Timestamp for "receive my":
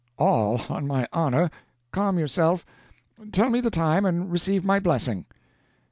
4.31-4.79